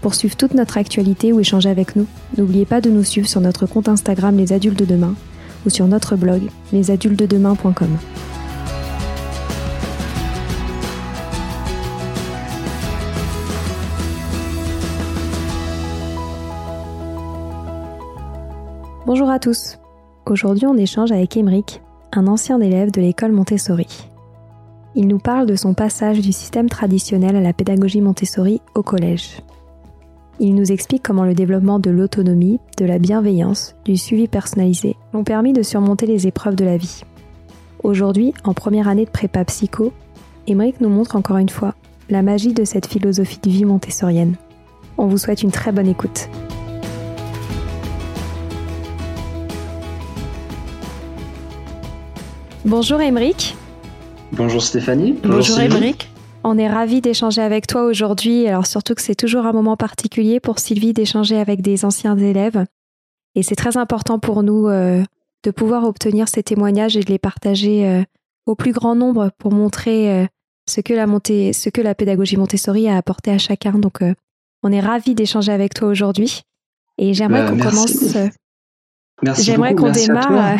[0.00, 3.40] Pour suivre toute notre actualité ou échanger avec nous, n'oubliez pas de nous suivre sur
[3.40, 5.14] notre compte Instagram Les Adultes de Demain
[5.66, 7.98] ou sur notre blog lesadultesdedemain.com.
[19.04, 19.78] Bonjour à tous.
[20.26, 21.80] Aujourd'hui, on échange avec Émeric,
[22.12, 24.10] un ancien élève de l'école Montessori.
[24.94, 29.40] Il nous parle de son passage du système traditionnel à la pédagogie Montessori au collège.
[30.40, 35.24] Il nous explique comment le développement de l'autonomie, de la bienveillance, du suivi personnalisé ont
[35.24, 37.02] permis de surmonter les épreuves de la vie.
[37.82, 39.92] Aujourd'hui, en première année de prépa psycho,
[40.46, 41.74] Émeric nous montre encore une fois
[42.08, 44.36] la magie de cette philosophie de vie montessorienne.
[44.96, 46.28] On vous souhaite une très bonne écoute.
[52.64, 53.56] Bonjour Émeric.
[54.30, 55.16] Bonjour Stéphanie.
[55.24, 56.08] Bonjour Émeric.
[56.50, 58.48] On est ravis d'échanger avec toi aujourd'hui.
[58.48, 62.64] Alors surtout que c'est toujours un moment particulier pour Sylvie d'échanger avec des anciens élèves.
[63.34, 65.04] Et c'est très important pour nous euh,
[65.44, 68.02] de pouvoir obtenir ces témoignages et de les partager euh,
[68.46, 70.26] au plus grand nombre pour montrer euh,
[70.66, 73.72] ce, que la ce que la pédagogie Montessori a apporté à chacun.
[73.72, 73.98] Donc
[74.62, 76.44] on est ravis d'échanger avec toi aujourd'hui.
[76.96, 78.16] Et j'aimerais bah, qu'on commence.
[79.22, 80.58] merci j'aimerais qu'on démarre.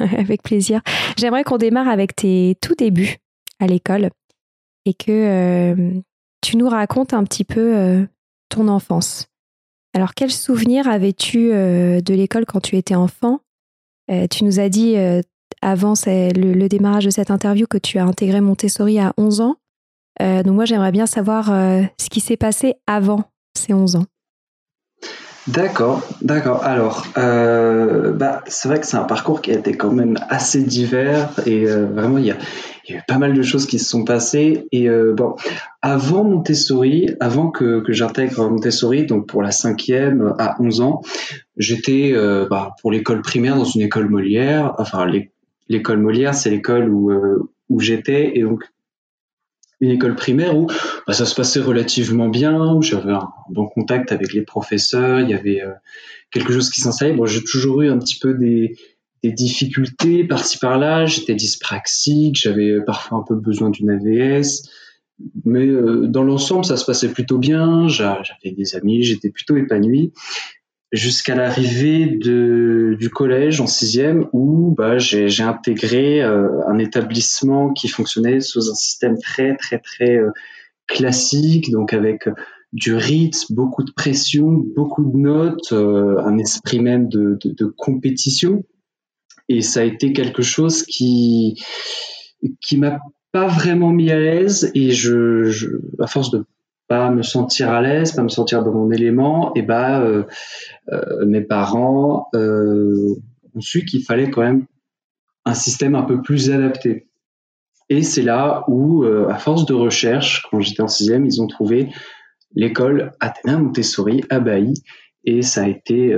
[0.00, 0.80] avec plaisir.
[1.16, 3.18] J'aimerais qu'on démarre avec tes tout débuts
[3.60, 4.10] à l'école
[4.86, 6.00] et que euh,
[6.40, 8.04] tu nous racontes un petit peu euh,
[8.48, 9.28] ton enfance.
[9.94, 13.40] Alors, quels souvenirs avais-tu euh, de l'école quand tu étais enfant?
[14.30, 14.96] Tu nous as dit
[15.62, 19.56] avant le, démarrage de cette interview que tu as intégré Montessori à 11 ans.
[20.20, 23.22] donc, moi, j'aimerais bien savoir ce qui s'est passé avant
[23.56, 24.04] ces 11 ans.
[25.46, 26.62] D'accord, d'accord.
[26.64, 31.30] Alors, bah, c'est vrai que c'est un parcours qui a été quand même assez divers
[31.46, 32.36] et vraiment il y a,
[32.86, 34.66] il y a eu pas mal de choses qui se sont passées.
[34.72, 35.36] Et euh, bon,
[35.82, 41.02] avant Montessori, avant que, que j'intègre Montessori, donc pour la cinquième à 11 ans,
[41.56, 44.74] j'étais euh, bah, pour l'école primaire dans une école Molière.
[44.78, 45.10] Enfin,
[45.68, 48.64] l'école Molière, c'est l'école où, euh, où j'étais et donc
[49.80, 50.66] une école primaire où
[51.06, 55.30] bah, ça se passait relativement bien, où j'avais un bon contact avec les professeurs, il
[55.30, 55.72] y avait euh,
[56.30, 57.12] quelque chose qui s'installait.
[57.12, 58.76] Bon, j'ai toujours eu un petit peu des,
[59.32, 64.68] difficultés par-ci par-là, j'étais dyspraxique, j'avais euh, parfois un peu besoin d'une AVS,
[65.44, 70.12] mais euh, dans l'ensemble, ça se passait plutôt bien, j'avais des amis, j'étais plutôt épanoui.
[70.92, 78.40] Jusqu'à l'arrivée du collège en sixième où bah, j'ai intégré euh, un établissement qui fonctionnait
[78.40, 80.20] sous un système très très très
[80.86, 82.28] classique, donc avec
[82.72, 88.62] du rythme, beaucoup de pression, beaucoup de notes, un esprit même de, compétition.
[89.48, 91.62] Et ça a été quelque chose qui
[92.60, 93.00] qui m'a
[93.32, 96.44] pas vraiment mis à l'aise et je, à force de
[96.88, 100.24] pas me sentir à l'aise, pas me sentir dans mon élément, et bah euh,
[100.92, 103.16] euh, mes parents euh,
[103.54, 104.66] ont su qu'il fallait quand même
[105.44, 107.08] un système un peu plus adapté.
[107.88, 111.90] Et c'est là où, à force de recherche, quand j'étais en sixième, ils ont trouvé
[112.54, 114.72] l'école Athéna Montessori à Bailly,
[115.24, 116.16] et ça a été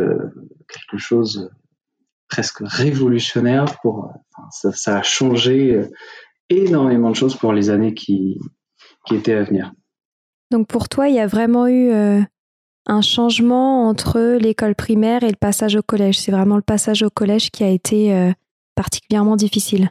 [0.69, 1.51] quelque chose
[2.29, 4.13] presque révolutionnaire pour
[4.51, 5.81] ça, a changé
[6.51, 8.39] énormément de choses pour les années qui,
[9.07, 9.73] qui étaient à venir.
[10.51, 12.21] Donc pour toi, il y a vraiment eu euh,
[12.87, 16.21] un changement entre l'école primaire et le passage au collège.
[16.21, 18.33] C'est vraiment le passage au collège qui a été euh,
[18.75, 19.91] particulièrement difficile.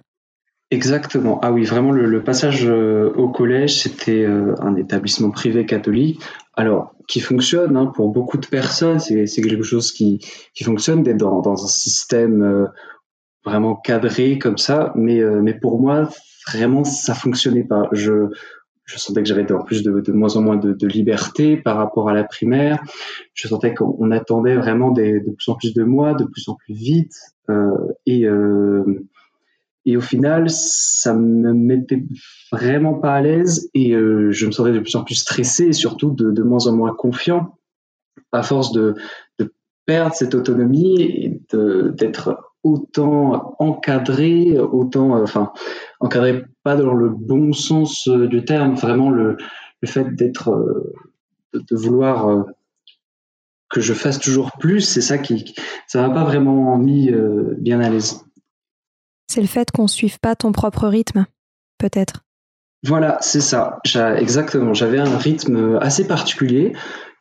[0.76, 1.40] Exactement.
[1.42, 6.22] Ah oui, vraiment, le, passage euh, au collège, c'était un établissement privé catholique.
[6.54, 10.20] Alors, qui fonctionne hein, pour beaucoup de personnes, c'est quelque chose qui,
[10.54, 12.68] qui fonctionne d'être dans, dans, un système
[13.46, 14.92] vraiment cadré comme ça.
[14.96, 16.10] Mais, mais pour moi,
[16.52, 17.88] vraiment, ça fonctionnait pas.
[17.94, 18.28] Je,
[18.84, 21.78] je sentais que j'avais en plus de, de, moins en moins de, de, liberté par
[21.78, 22.84] rapport à la primaire.
[23.34, 26.56] Je sentais qu'on attendait vraiment des, de plus en plus de moi, de plus en
[26.56, 27.16] plus vite.
[28.06, 28.28] et
[29.86, 32.04] et au final, ça me mettait
[32.52, 36.12] vraiment pas à l'aise et je me sentais de plus en plus stressé et surtout
[36.12, 37.58] de, de moins en moins confiant
[38.32, 38.96] à force de,
[39.40, 39.54] de
[39.86, 45.54] perdre cette autonomie et d'être autant encadré, autant, enfin,
[46.00, 49.38] encadré pas dans le bon sens du terme, vraiment le,
[49.82, 50.50] le fait d'être,
[51.54, 52.46] de, de, vouloir
[53.70, 55.54] que je fasse toujours plus, c'est ça qui,
[55.86, 57.12] ça m'a pas vraiment mis
[57.60, 58.26] bien à l'aise.
[59.28, 61.26] C'est le fait qu'on ne suive pas ton propre rythme,
[61.78, 62.24] peut-être.
[62.84, 63.80] Voilà, c'est ça.
[64.18, 64.74] Exactement.
[64.74, 66.74] J'avais un rythme assez particulier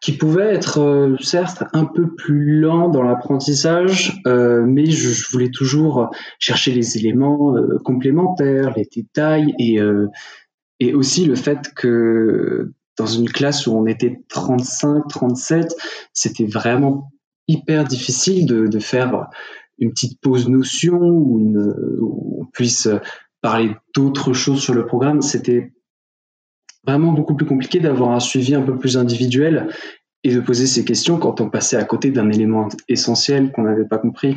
[0.05, 5.49] qui pouvait être euh, certes un peu plus lent dans l'apprentissage, euh, mais je, voulais
[5.51, 13.31] toujours chercher les éléments euh, complémentaires, les détails et, aussi le fait que dans une
[13.31, 15.75] classe où on était 35, 37,
[16.13, 17.11] c'était vraiment
[17.49, 19.29] hyper difficile de faire
[19.79, 22.89] une petite pause notion où, une, où on puisse
[23.41, 25.23] parler d'autres choses sur le programme.
[25.23, 25.73] C'était
[26.87, 29.69] vraiment beaucoup plus compliqué d'avoir un suivi un peu plus individuel
[30.23, 33.87] et de poser ces questions quand on passait à côté d'un élément essentiel qu'on n'avait
[33.87, 34.37] pas compris.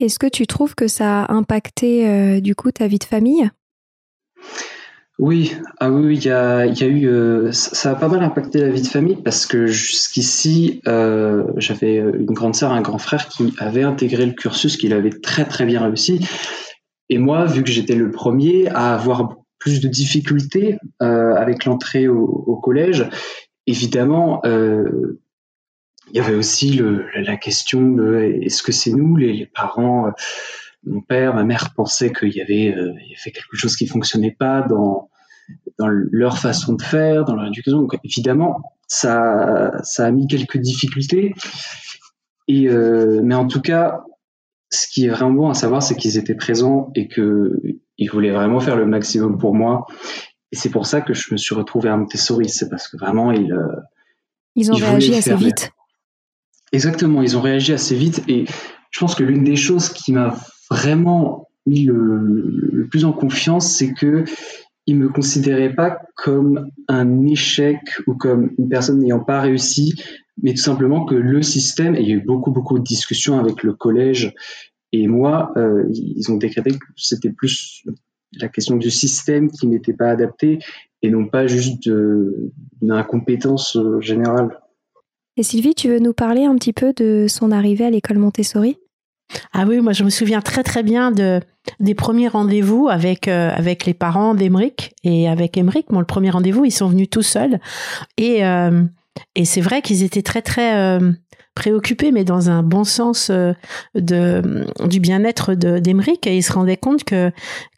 [0.00, 3.50] Est-ce que tu trouves que ça a impacté euh, du coup ta vie de famille?
[5.20, 8.58] Oui, ah oui, il y a, y a eu, euh, ça a pas mal impacté
[8.60, 13.28] la vie de famille parce que jusqu'ici, euh, j'avais une grande sœur, un grand frère
[13.28, 16.26] qui avait intégré le cursus, qu'il avait très très bien réussi.
[17.10, 22.08] Et moi, vu que j'étais le premier à avoir plus de difficultés euh, avec l'entrée
[22.08, 23.06] au, au, collège,
[23.66, 25.20] évidemment, euh,
[26.12, 30.06] il y avait aussi le, la question de est-ce que c'est nous, les, les parents
[30.06, 30.10] euh,
[30.84, 33.86] mon père, ma mère pensaient qu'il y avait, euh, il y avait quelque chose qui
[33.86, 35.09] fonctionnait pas dans,
[35.78, 37.78] dans leur façon de faire, dans leur éducation.
[37.80, 41.34] Donc, évidemment, ça, ça a mis quelques difficultés.
[42.48, 44.02] Et, euh, mais en tout cas,
[44.70, 48.60] ce qui est vraiment bon à savoir, c'est qu'ils étaient présents et qu'ils voulaient vraiment
[48.60, 49.86] faire le maximum pour moi.
[50.52, 52.48] Et c'est pour ça que je me suis retrouvé à Montessori.
[52.48, 53.68] C'est parce que vraiment, ils, euh,
[54.56, 55.70] ils ont réagi assez vite.
[56.72, 58.22] Exactement, ils ont réagi assez vite.
[58.28, 58.44] Et
[58.90, 60.36] je pense que l'une des choses qui m'a
[60.70, 62.18] vraiment mis le,
[62.72, 64.24] le, plus en confiance, c'est que
[64.86, 69.94] il me considérait pas comme un échec ou comme une personne n'ayant pas réussi,
[70.42, 73.38] mais tout simplement que le système, et il y a eu beaucoup beaucoup de discussions
[73.38, 74.34] avec le collège
[74.92, 77.84] et moi, euh, ils ont décrété que c'était plus
[78.32, 80.58] la question du système qui n'était pas adapté
[81.02, 84.60] et non pas juste d'une incompétence euh, générale.
[85.36, 88.76] Et Sylvie, tu veux nous parler un petit peu de son arrivée à l'école Montessori?
[89.52, 91.40] Ah oui, moi je me souviens très très bien de
[91.78, 95.90] des premiers rendez-vous avec euh, avec les parents d'Emeric et avec Emeric.
[95.90, 97.60] Mon le premier rendez-vous, ils sont venus tout seuls
[98.16, 98.84] et euh,
[99.34, 101.12] et c'est vrai qu'ils étaient très très euh,
[101.54, 103.30] préoccupés, mais dans un bon sens
[103.94, 107.30] de du bien-être d'Emeric et ils se rendaient compte que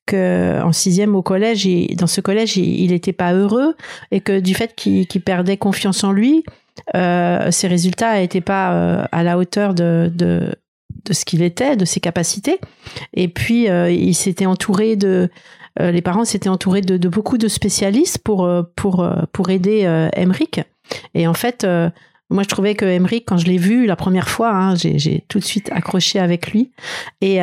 [0.07, 3.77] que en sixième au collège, dans ce collège, il n'était pas heureux
[4.11, 6.45] et que du fait qu'il perdait confiance en lui,
[6.93, 10.11] ses résultats n'étaient pas à la hauteur de,
[11.05, 12.59] de ce qu'il était, de ses capacités.
[13.15, 15.31] Et puis, euh, il s'était entouré de,
[15.81, 20.09] euh, les parents s'étaient entourés de, beaucoup de spécialistes pour euh, pour pour aider euh,
[20.15, 20.61] Emric.
[21.15, 21.67] Et en fait,
[22.31, 25.39] moi, je trouvais que Emric, quand je l'ai vu la première fois, hein, j'ai tout
[25.39, 26.71] de suite accroché avec lui.
[27.21, 27.39] Et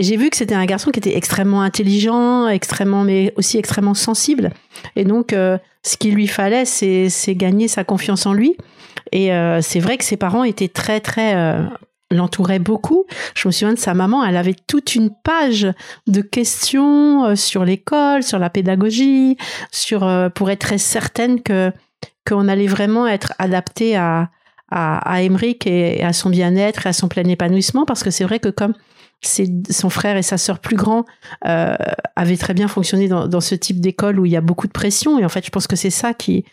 [0.00, 4.50] j'ai vu que c'était un garçon qui était extrêmement intelligent, extrêmement, mais aussi extrêmement sensible.
[4.94, 8.56] Et donc, ce qu'il lui fallait, c'est gagner sa confiance en lui.
[9.12, 9.30] Et
[9.62, 11.34] c'est vrai que ses parents étaient très, très
[12.10, 13.04] l'entourait beaucoup.
[13.34, 15.68] Je me souviens de sa maman, elle avait toute une page
[16.06, 19.36] de questions euh, sur l'école, sur la pédagogie,
[19.72, 21.72] sur euh, pour être très certaine que
[22.26, 24.30] qu'on allait vraiment être adapté à
[24.70, 27.84] à, et à son bien-être et à son plein épanouissement.
[27.84, 28.74] Parce que c'est vrai que comme
[29.22, 31.04] son frère et sa sœur plus grands
[31.46, 31.76] euh,
[32.16, 34.72] avaient très bien fonctionné dans, dans ce type d'école où il y a beaucoup de
[34.72, 35.18] pression.
[35.18, 36.44] Et en fait je pense que c'est ça qui,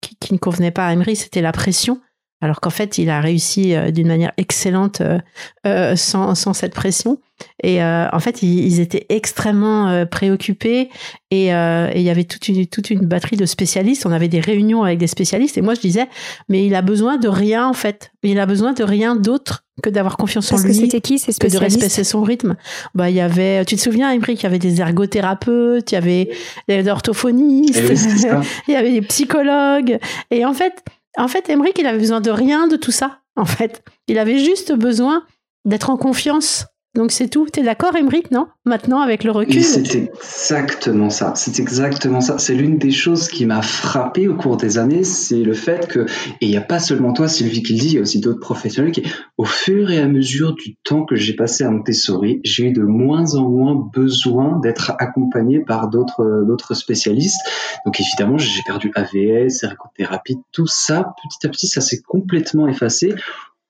[0.00, 2.00] qui, qui ne convenait pas à Emery, c'était la pression
[2.40, 5.18] alors qu'en fait, il a réussi euh, d'une manière excellente euh,
[5.66, 7.18] euh sans, sans, cette pression.
[7.62, 10.88] Et euh, en fait, ils, ils étaient extrêmement euh, préoccupés
[11.30, 14.06] et, et, il y avait toute une, toute une batterie de spécialistes.
[14.06, 16.08] On avait des réunions avec des spécialistes et moi, je disais,
[16.48, 18.12] mais il a besoin de rien en fait.
[18.22, 20.74] Il a besoin de rien d'autre que d'avoir confiance Parce en lui.
[20.74, 22.56] que c'était qui ces spécialistes Que de respecter son rythme.
[22.94, 25.98] Bah, il y avait, tu te souviens, Imri, qu'il y avait des ergothérapeutes, il y
[25.98, 26.30] avait
[26.68, 27.80] des orthophonistes,
[28.68, 29.98] il y avait des psychologues.
[30.30, 30.82] Et en fait,
[31.16, 33.20] en fait, Emmerich, il avait besoin de rien de tout ça.
[33.36, 35.24] En fait, il avait juste besoin
[35.64, 36.66] d'être en confiance
[36.98, 37.46] Donc c'est tout.
[37.46, 38.48] T'es d'accord, Emric, non?
[38.64, 39.62] Maintenant, avec le recul.
[39.62, 41.32] C'est exactement ça.
[41.36, 42.38] C'est exactement ça.
[42.38, 46.00] C'est l'une des choses qui m'a frappé au cours des années, c'est le fait que,
[46.00, 48.18] et il n'y a pas seulement toi, Sylvie, qui le dit, il y a aussi
[48.18, 49.04] d'autres professionnels qui,
[49.36, 52.82] au fur et à mesure du temps que j'ai passé à Montessori, j'ai eu de
[52.82, 57.38] moins en moins besoin d'être accompagné par d'autres, d'autres spécialistes.
[57.86, 63.14] Donc évidemment, j'ai perdu AVS, ergothérapie, tout ça, petit à petit, ça s'est complètement effacé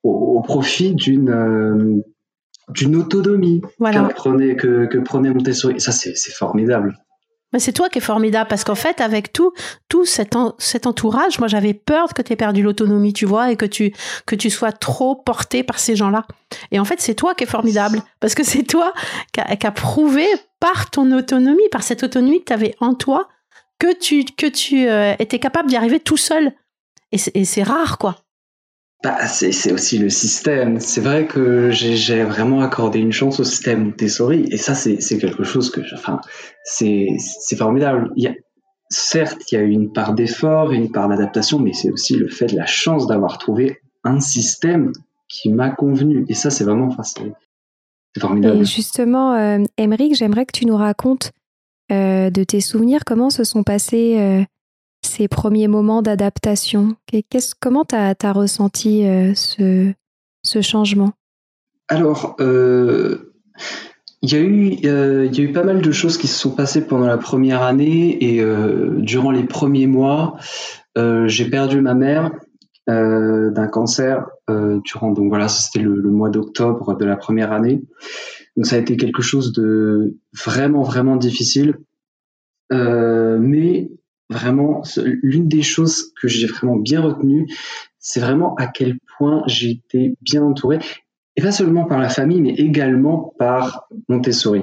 [0.03, 2.03] au, profit d'une, euh,
[2.71, 5.77] d'une autonomie que, prenait, que, que prenait Montessori.
[5.77, 6.97] Et ça, c'est formidable.
[7.53, 9.53] Mais c'est toi qui es formidable parce qu'en fait, avec tout,
[9.89, 13.57] tout cet, cet entourage, moi j'avais peur que tu aies perdu l'autonomie, tu vois, et
[13.57, 13.95] que tu,
[14.27, 16.27] que tu sois trop porté par ces gens-là.
[16.73, 18.93] Et en fait, c'est toi qui es formidable parce que c'est toi
[19.33, 20.27] qui as prouvé
[20.61, 23.29] par ton autonomie, par cette autonomie que tu avais en toi,
[23.79, 26.53] que tu, que tu euh, étais capable d'y arriver tout seul.
[27.11, 28.17] Et c'est rare, quoi.
[29.05, 30.81] Bah, c'est aussi le système.
[30.81, 35.45] C'est vrai que j'ai vraiment accordé une chance au système Montessori, et ça, c'est quelque
[35.45, 36.21] chose que, enfin,
[36.65, 37.17] c'est
[37.57, 38.11] formidable.
[38.17, 38.35] Il y a,
[38.91, 42.47] certes, il y a une part d'effort, une part d'adaptation, mais c'est aussi le fait
[42.47, 44.93] de la chance d'avoir trouvé un système
[45.29, 46.25] qui m'a convenu.
[46.29, 48.63] Et ça, c'est vraiment, enfin, c'est formidable.
[48.63, 49.63] Et justement, euh,
[50.13, 51.33] j'aimerais que tu nous racontes
[51.93, 54.43] euh, de tes souvenirs, comment se sont passés euh,
[55.09, 56.95] ces premiers moments d'adaptation?
[57.61, 61.13] Comment tu as, ressenti euh, ce, changement?
[61.89, 63.33] Alors, euh,
[64.23, 67.19] il y, a eu, euh, pas mal de choses qui se sont passées pendant la
[67.19, 68.45] première année et
[68.99, 70.37] durant les premiers mois,
[70.97, 72.31] j'ai perdu ma mère
[72.87, 74.27] d'un cancer
[74.85, 77.83] durant donc voilà c'était le, le, mois d'octobre de la première année.
[78.57, 81.79] Donc ça a été quelque chose de vraiment vraiment difficile.
[82.71, 83.89] Mais
[84.31, 84.83] vraiment,
[85.23, 87.47] l'une des choses que j'ai vraiment bien retenues,
[87.99, 90.79] c'est vraiment à quel point j'ai été bien entouré,
[91.37, 94.63] et pas seulement par la famille, mais également par Montessori.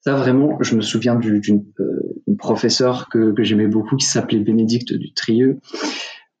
[0.00, 2.00] Ça, vraiment, je me souviens d'une euh,
[2.38, 5.58] professeure que, que j'aimais beaucoup, qui s'appelait Bénédicte du Trieux,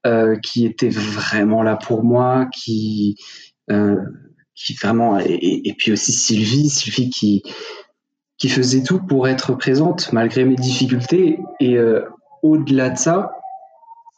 [0.06, 3.16] euh, qui était vraiment là pour moi, qui,
[3.70, 3.96] euh,
[4.54, 7.42] qui vraiment, et, et, puis aussi Sylvie, Sylvie qui,
[8.38, 11.38] qui faisait tout pour être présente malgré mes difficultés.
[11.60, 12.02] Et euh,
[12.50, 13.32] au-delà de ça,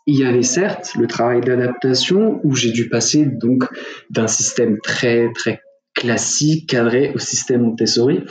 [0.06, 3.64] il y avait certes le travail d'adaptation où j'ai dû passer donc
[4.10, 5.60] d'un système très très
[5.94, 8.24] classique cadré au système Montessori.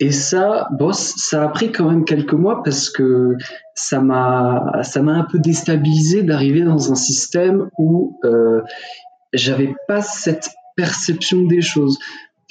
[0.00, 3.34] Et ça, ça a pris quand même quelques mois parce que
[3.74, 8.60] ça m'a ça m'a un peu déstabilisé d'arriver dans un système où euh,
[9.32, 11.98] j'avais pas cette perception des choses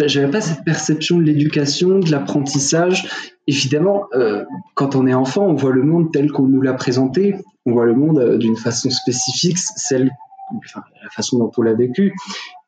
[0.06, 3.10] j'avais pas cette perception de l'éducation, de l'apprentissage.
[3.48, 4.44] Évidemment, euh,
[4.76, 7.36] quand on est enfant, on voit le monde tel qu'on nous l'a présenté,
[7.66, 10.12] on voit le monde euh, d'une façon spécifique, celle,
[10.58, 12.14] enfin, la façon dont on l'a vécu.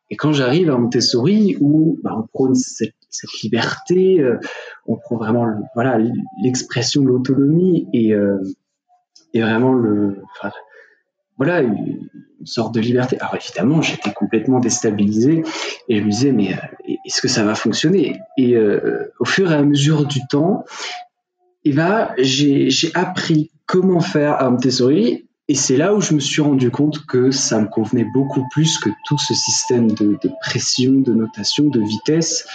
[0.09, 4.39] Et quand j'arrive à Montessori, où bah, on prône cette, cette liberté, euh,
[4.87, 5.99] on prend vraiment voilà
[6.41, 8.37] l'expression de l'autonomie et, euh,
[9.33, 10.51] et vraiment le, enfin,
[11.39, 12.09] voilà, une,
[12.45, 13.17] sorte de liberté.
[13.19, 15.43] Alors évidemment, j'étais complètement déstabilisé
[15.89, 18.21] et je me disais, mais euh, est-ce que ça va fonctionner?
[18.37, 20.63] Et euh, au fur et à mesure du temps,
[21.65, 26.41] eh ben, j'ai appris comment faire à Montessori et c'est là où je me suis
[26.41, 31.13] rendu compte que ça me convenait beaucoup plus que tout ce système de, pression, de
[31.13, 32.47] notation, de vitesse.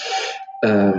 [0.65, 0.93] Euh,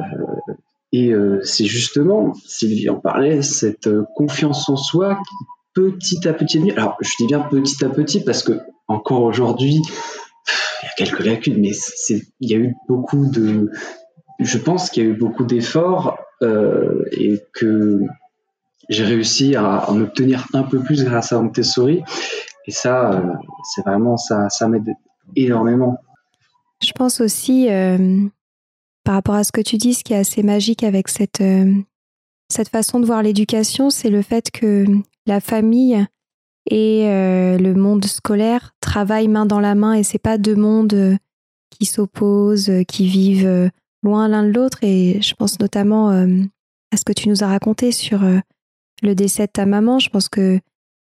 [0.92, 1.12] et
[1.42, 5.46] c'est justement, Sylvie en parlait, cette confiance en soi qui
[5.76, 9.82] petit à petit Alors, je dis bien petit à petit parce que encore aujourd'hui,
[10.82, 13.70] il y a quelques lacunes, mais c'est, il y a eu beaucoup de,
[14.40, 18.02] je pense qu'il y a eu beaucoup d'efforts euh, et que
[18.90, 22.04] j'ai réussi à en obtenir un peu plus grâce à Montessori.
[22.68, 24.94] Et ça, euh, c'est vraiment ça, ça m'aide
[25.36, 25.98] énormément.
[26.84, 28.26] Je pense aussi, euh,
[29.04, 31.44] par rapport à ce que tu dis, ce qui est assez magique avec cette
[32.50, 34.86] cette façon de voir l'éducation, c'est le fait que
[35.26, 36.06] la famille
[36.70, 40.94] et euh, le monde scolaire travaillent main dans la main et c'est pas deux mondes
[40.94, 41.16] euh,
[41.70, 43.72] qui s'opposent, euh, qui vivent
[44.04, 44.80] loin l'un de l'autre.
[44.82, 48.22] Et je pense notamment à ce que tu nous as raconté sur
[49.02, 50.00] le décès de ta maman.
[50.00, 50.60] Je pense que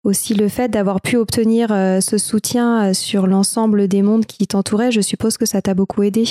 [0.03, 5.01] aussi le fait d'avoir pu obtenir ce soutien sur l'ensemble des mondes qui t'entouraient, je
[5.01, 6.25] suppose que ça t'a beaucoup aidé.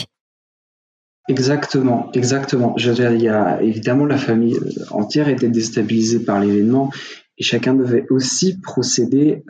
[1.29, 2.77] Exactement, exactement.
[2.79, 4.59] Il y a évidemment la famille
[4.91, 6.91] entière était déstabilisée par l'événement
[7.39, 9.43] et chacun devait aussi procéder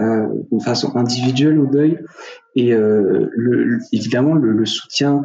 [0.51, 1.99] d'une façon individuelle au deuil
[2.55, 5.23] et euh, évidemment le, soutien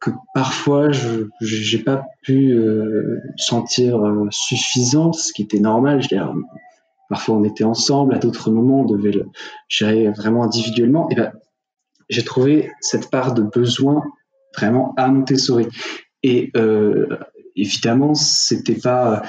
[0.00, 6.02] que parfois je j'ai pas pu euh, sentir euh, suffisant, ce qui était normal.
[7.08, 9.26] Parfois on était ensemble, à d'autres moments on devait le
[9.68, 11.08] gérer vraiment individuellement.
[11.10, 11.32] Et ben
[12.10, 14.02] j'ai trouvé cette part de besoin
[14.56, 15.66] vraiment à Montessori.
[16.22, 17.18] Et euh,
[17.56, 19.22] évidemment, c'était pas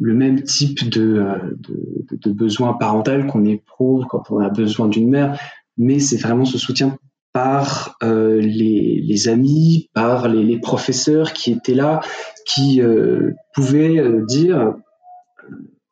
[0.00, 1.24] le même type de,
[1.58, 5.38] de, de besoin parental qu'on éprouve quand on a besoin d'une mère,
[5.76, 6.96] mais c'est vraiment ce soutien
[7.32, 12.00] par euh, les, les, amis, par les, les, professeurs qui étaient là,
[12.46, 14.74] qui euh, pouvaient euh, dire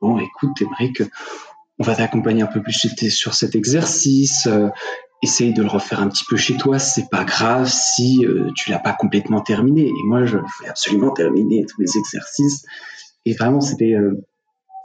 [0.01, 0.51] bon, écoute,
[0.95, 1.05] que
[1.79, 4.47] on va t'accompagner un peu plus sur cet exercice.
[5.23, 8.23] essaye de le refaire un petit peu chez toi, c'est pas grave si
[8.55, 9.87] tu l'as pas complètement terminé.
[9.87, 12.67] Et moi, je voulais absolument terminer tous les exercices.
[13.27, 13.95] Et vraiment, c'était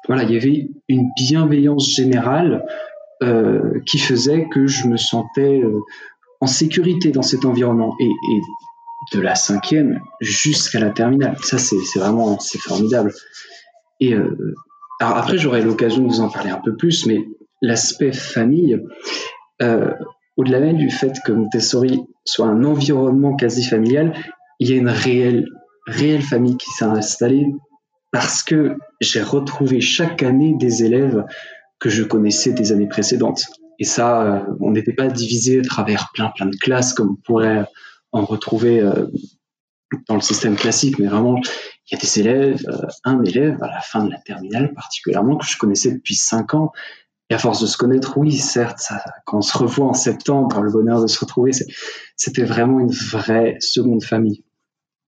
[0.08, 2.66] voilà, il y avait une bienveillance générale
[3.24, 5.82] euh, qui faisait que je me sentais euh,
[6.42, 7.96] en sécurité dans cet environnement.
[8.00, 8.10] Et,
[9.14, 11.38] de la cinquième jusqu'à la terminale.
[11.44, 13.14] Ça, c'est vraiment c'est formidable.
[14.00, 14.56] Et euh,
[15.00, 17.20] alors après, j'aurai l'occasion de vous en parler un peu plus, mais
[17.62, 18.82] l'aspect famille,
[19.62, 19.92] euh,
[20.38, 24.16] au-delà même du fait que Montessori soit un environnement quasi familial,
[24.60, 25.46] il y a une réelle,
[25.86, 27.46] réelle famille qui s'est installée
[28.16, 31.26] parce que j'ai retrouvé chaque année des élèves
[31.80, 33.44] que je connaissais des années précédentes.
[33.78, 37.22] Et ça, euh, on n'était pas divisé à travers plein plein de classes comme on
[37.22, 37.66] pourrait
[38.14, 39.08] en retrouver euh,
[40.08, 41.42] dans le système classique, mais vraiment,
[41.92, 45.36] il y a des élèves, euh, un élève à la fin de la terminale particulièrement
[45.36, 46.72] que je connaissais depuis cinq ans.
[47.30, 48.94] Et à force de se connaître, oui, certes,
[49.26, 51.52] quand on se revoit en septembre, le bonheur de se retrouver,
[52.16, 54.46] c'était vraiment une vraie seconde famille.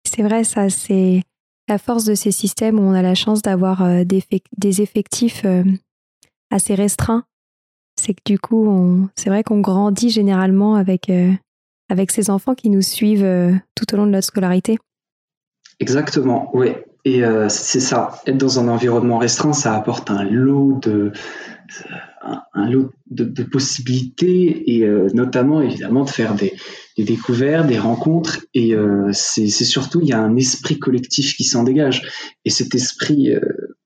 [0.07, 1.23] C'est vrai, ça, c'est
[1.69, 5.45] la force de ces systèmes où on a la chance d'avoir des, effectifs
[6.50, 7.25] assez restreints
[8.00, 11.33] c'est que du coup, c'est vrai qu'on grandit généralement avec, euh,
[11.88, 14.79] avec ces enfants qui nous suivent euh, tout au long de notre scolarité.
[15.79, 16.71] Exactement, oui.
[17.05, 21.12] Et euh, c'est ça, être dans un environnement restreint, ça apporte un lot de,
[22.52, 26.52] un, lot de, possibilités et notamment évidemment de faire des,
[27.02, 28.40] des, découvertes, des rencontres.
[28.54, 28.75] Et
[29.12, 32.02] c'est surtout, il y a un esprit collectif qui s'en dégage.
[32.45, 33.35] Et cet esprit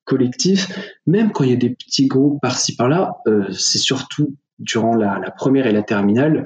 [0.04, 0.68] collectif,
[1.06, 5.30] même quand il y a des petits groupes par-ci par-là, euh, c'est surtout durant la,
[5.30, 6.44] première et la terminale,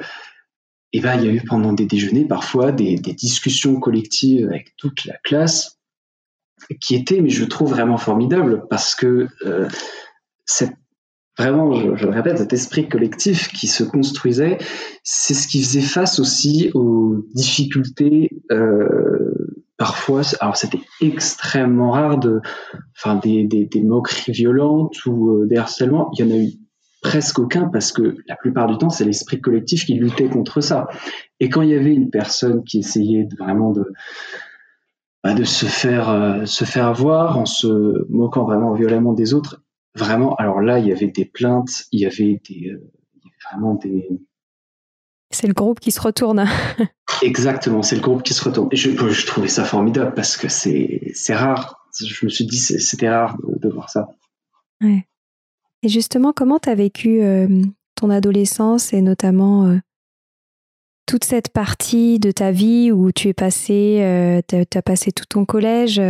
[0.94, 4.74] et eh ben, il y a eu pendant des déjeuners parfois des, discussions collectives avec
[4.78, 5.78] toute la classe
[6.80, 9.68] qui étaient, mais je trouve vraiment formidables parce que euh,
[11.38, 14.58] vraiment, je, le répète, cet esprit collectif qui se construisait,
[15.04, 22.40] c'est ce qui faisait face aussi aux difficultés euh, parfois, alors c'était extrêmement rare de,
[22.96, 26.10] enfin des, moqueries violentes ou euh, des harcèlements.
[26.14, 26.50] Il y en a eu
[27.00, 30.88] presque aucun parce que la plupart du temps c'est l'esprit collectif qui luttait contre ça.
[31.38, 33.92] Et quand il y avait une personne qui essayait vraiment de
[35.22, 39.62] bah, de se faire euh, se faire voir en se moquant vraiment violemment des autres,
[39.94, 40.34] vraiment.
[40.36, 42.90] Alors là, il y avait des plaintes, il y avait des euh,
[43.50, 44.08] vraiment des
[45.30, 46.46] c'est le groupe qui se retourne.
[47.22, 48.68] Exactement, c'est le groupe qui se retourne.
[48.72, 51.86] Et je, je trouvais ça formidable parce que c'est, c'est rare.
[52.00, 54.08] Je me suis dit, c'était rare de, voir ça.
[54.80, 55.06] Ouais.
[55.82, 57.62] Et justement, comment tu as vécu euh,
[57.94, 59.78] ton adolescence et notamment euh,
[61.08, 65.24] toute cette partie de ta vie où tu es passé, euh, tu as passé tout
[65.28, 66.00] ton collège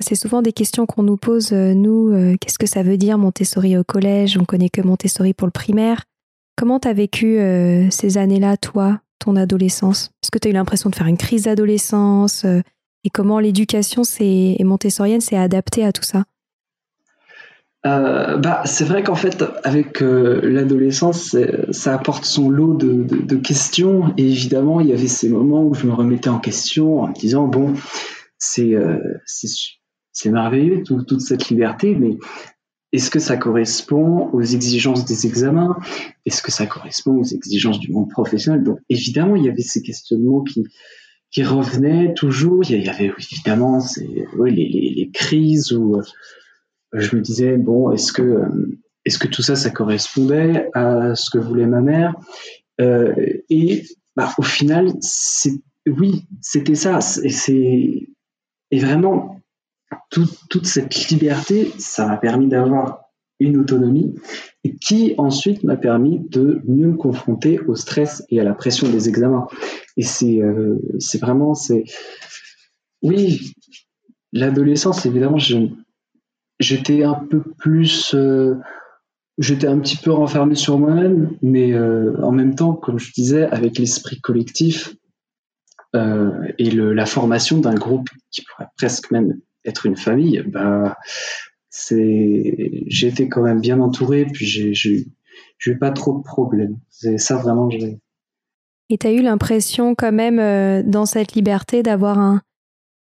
[0.00, 2.36] C'est souvent des questions qu'on nous pose, nous.
[2.40, 4.36] Qu'est-ce que ça veut dire Montessori au collège?
[4.36, 6.02] On connaît que Montessori pour le primaire.
[6.58, 10.10] Comment tu as vécu euh, ces années-là, toi, ton adolescence?
[10.24, 12.62] Est-ce que tu as eu l'impression de faire une crise d'adolescence euh,
[13.04, 16.24] Et comment l'éducation et montessorienne s'est adaptée à tout ça?
[17.86, 21.36] Euh, bah, c'est vrai qu'en fait, avec l'adolescence,
[21.70, 24.12] ça apporte son lot de, questions.
[24.16, 27.14] Et évidemment, il y avait ces moments où je me remettais en question en me
[27.14, 27.74] disant bon,
[28.38, 28.74] c'est
[29.24, 32.18] c'est merveilleux toute cette liberté, mais
[32.92, 35.76] est-ce que ça correspond aux exigences des examens?
[36.24, 38.64] Est-ce que ça correspond aux exigences du monde professionnel?
[38.64, 40.64] Donc évidemment, il y avait ces questionnements qui,
[41.30, 42.64] qui revenaient toujours.
[42.68, 43.78] Il y avait évidemment
[44.38, 46.00] oui, les, les, les, crises euh,
[46.92, 51.30] je me disais, bon, est-ce que, euh, est-ce que tout ça, ça correspondait à ce
[51.30, 52.14] que voulait ma mère?
[52.80, 53.14] Euh,
[53.50, 53.84] Et
[54.16, 55.52] bah, au final, c'est,
[55.86, 56.98] oui, c'était ça.
[57.22, 58.08] Et, c'est,
[58.70, 59.40] et vraiment,
[60.10, 63.08] toute cette liberté, ça m'a permis d'avoir
[63.40, 64.14] une autonomie
[64.80, 69.08] qui ensuite m'a permis de mieux me confronter au stress et à la pression des
[69.08, 69.46] examens.
[69.96, 71.84] Et c'est euh, c'est vraiment c'est
[73.02, 73.52] oui
[74.32, 75.38] l'adolescence évidemment
[76.60, 78.56] j'étais un peu plus euh,
[79.38, 83.44] j'étais un petit peu renfermé sur moi-même mais euh, en même temps comme je disais
[83.44, 84.94] avec l'esprit collectif
[86.58, 90.96] et le, la formation d'un groupe qui pourrait presque même être une famille, bah,
[91.70, 95.06] c'est, j'ai été quand même bien entouré, puis j'ai, j'ai,
[95.66, 96.78] eu pas trop de problèmes.
[96.88, 97.98] C'est ça vraiment, j'ai.
[98.90, 102.40] Et as eu l'impression quand même euh, dans cette liberté d'avoir un,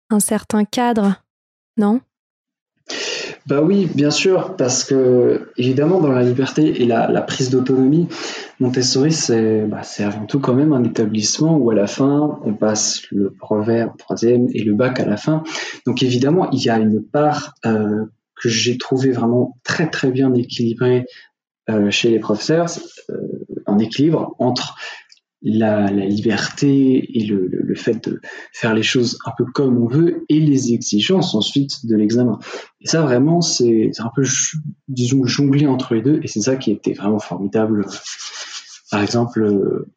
[0.10, 1.24] un certain cadre,
[1.78, 2.02] non?
[3.48, 8.10] Bah oui, bien sûr, parce que évidemment dans la liberté et la, prise d'autonomie,
[8.60, 9.16] Montessori
[9.68, 13.30] bah, c'est avant tout quand même un établissement où à la fin on passe le
[13.30, 15.44] brevet en troisième et le bac à la fin.
[15.86, 20.34] Donc évidemment il y a une part euh, que j'ai trouvé vraiment très très bien
[20.34, 21.06] équilibrée
[21.70, 22.68] euh, chez les professeurs,
[23.10, 23.16] euh,
[23.66, 24.76] un équilibre entre
[25.48, 30.40] la, liberté et le, fait de faire les choses un peu comme on veut et
[30.40, 32.40] les exigences ensuite de l'examen.
[32.82, 34.24] Et ça vraiment, c'est un peu,
[34.88, 37.86] disons, jongler entre les deux et c'est ça qui était vraiment formidable.
[38.92, 39.88] Par exemple, euh,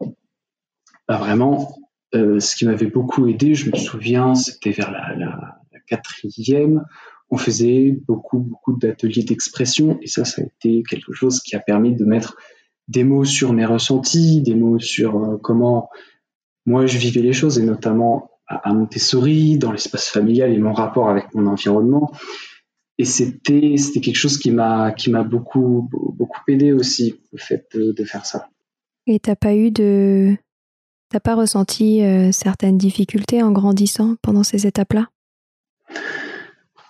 [1.09, 1.75] bah vraiment,
[2.15, 6.85] euh, ce qui m'avait beaucoup aidé, je me souviens, c'était vers la, la, la, quatrième,
[7.31, 11.61] on faisait beaucoup, beaucoup d'ateliers d'expression et ça, ça a été quelque chose qui a
[11.61, 12.37] permis de mettre
[12.91, 15.89] des mots sur mes ressentis, des mots sur euh, comment
[16.67, 21.09] moi je vivais les choses, et notamment à, Montessori, dans l'espace familial et mon rapport
[21.09, 22.11] avec mon environnement.
[22.99, 27.65] Et c'était c'était quelque chose qui m'a qui m'a beaucoup beaucoup aidé aussi le fait
[27.75, 28.49] de, faire ça.
[29.07, 30.37] Et t'as pas eu de
[31.11, 35.09] t'as pas ressenti euh, certaines difficultés en grandissant pendant ces étapes-là?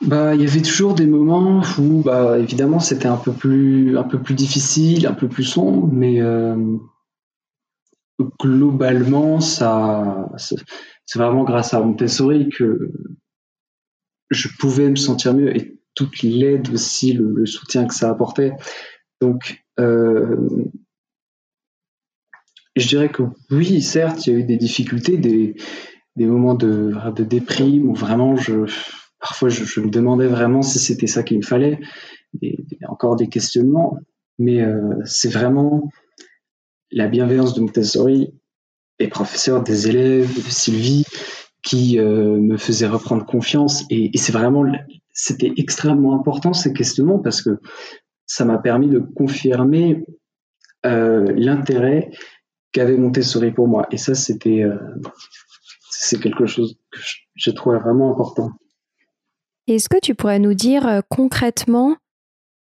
[0.02, 4.04] Bah, il y avait toujours des moments où, bah, évidemment, c'était un peu plus, un
[4.04, 6.56] peu plus difficile, un peu plus sombre, mais euh,
[8.40, 12.92] globalement, ça, c'est vraiment grâce à Montessori que
[14.30, 18.52] je pouvais me sentir mieux et toute l'aide aussi, le, soutien que ça apportait.
[19.20, 20.36] Donc, euh,
[22.74, 25.56] je dirais que oui, certes, il y a eu des difficultés, des,
[26.16, 28.64] des moments de, de déprime où vraiment je
[29.20, 31.78] parfois je, me demandais vraiment si c'était ça qu'il me fallait,
[32.42, 33.98] et, encore des questionnements,
[34.38, 35.90] mais euh, c'est vraiment
[36.90, 38.33] la bienveillance de Montessori,
[38.98, 41.04] et professeurs, des élèves, de Sylvie,
[41.62, 44.64] qui euh, me faisait reprendre confiance, et, c'est vraiment,
[45.12, 47.61] c'était extrêmement important ces questionnements parce que
[48.26, 50.04] ça m'a permis de confirmer
[50.87, 52.11] euh, l'intérêt
[52.72, 54.64] qu'avait Montessori pour moi, et ça c'était,
[55.90, 57.00] c'est quelque chose que
[57.35, 58.52] j'ai trouvé vraiment important.
[59.74, 61.96] Est-ce que tu pourrais nous dire euh, concrètement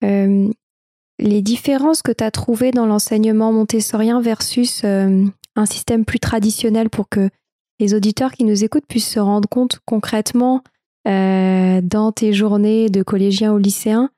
[0.04, 0.48] euh,
[1.18, 5.24] les différences que tu as trouvées dans l'enseignement montessorien versus euh,
[5.56, 7.28] un système plus traditionnel pour que
[7.80, 10.62] les auditeurs qui nous écoutent puissent se rendre compte concrètement
[11.06, 14.10] dans tes journées de collégien ou lycéen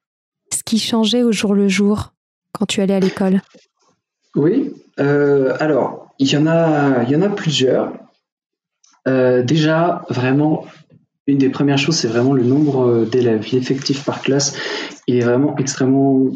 [0.53, 2.13] ce qui changeait au jour le jour
[2.53, 3.41] quand tu allais à l'école?
[4.35, 7.93] Oui, alors il y, en a, il y en a plusieurs.
[9.07, 10.67] déjà, vraiment,
[11.27, 13.47] une des premières choses, c'est vraiment le nombre euh, d'élèves.
[13.53, 14.57] L'effectif par classe
[15.07, 16.27] il est vraiment extrêmement,